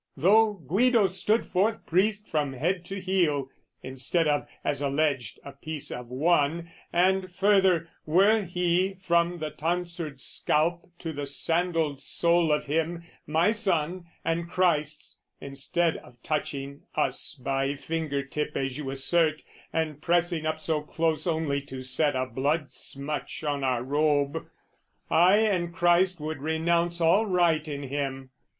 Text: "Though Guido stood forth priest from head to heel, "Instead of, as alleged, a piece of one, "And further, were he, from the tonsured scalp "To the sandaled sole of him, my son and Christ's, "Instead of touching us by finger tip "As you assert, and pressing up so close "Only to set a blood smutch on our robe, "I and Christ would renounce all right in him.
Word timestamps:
"Though 0.17 0.53
Guido 0.53 1.05
stood 1.05 1.45
forth 1.45 1.85
priest 1.85 2.27
from 2.27 2.53
head 2.53 2.85
to 2.85 2.99
heel, 2.99 3.49
"Instead 3.83 4.27
of, 4.27 4.47
as 4.63 4.81
alleged, 4.81 5.39
a 5.45 5.51
piece 5.51 5.91
of 5.91 6.07
one, 6.07 6.71
"And 6.91 7.31
further, 7.31 7.87
were 8.07 8.43
he, 8.43 8.95
from 9.03 9.37
the 9.37 9.51
tonsured 9.51 10.19
scalp 10.19 10.89
"To 10.97 11.13
the 11.13 11.27
sandaled 11.27 12.01
sole 12.01 12.51
of 12.51 12.65
him, 12.65 13.03
my 13.27 13.51
son 13.51 14.05
and 14.25 14.49
Christ's, 14.49 15.19
"Instead 15.39 15.97
of 15.97 16.15
touching 16.23 16.81
us 16.95 17.35
by 17.35 17.75
finger 17.75 18.23
tip 18.23 18.57
"As 18.57 18.79
you 18.79 18.89
assert, 18.89 19.43
and 19.71 20.01
pressing 20.01 20.47
up 20.47 20.59
so 20.59 20.81
close 20.81 21.27
"Only 21.27 21.61
to 21.67 21.83
set 21.83 22.15
a 22.15 22.25
blood 22.25 22.71
smutch 22.73 23.43
on 23.43 23.63
our 23.63 23.83
robe, 23.83 24.47
"I 25.11 25.37
and 25.37 25.71
Christ 25.71 26.19
would 26.19 26.39
renounce 26.41 27.01
all 27.01 27.27
right 27.27 27.67
in 27.67 27.83
him. 27.83 28.31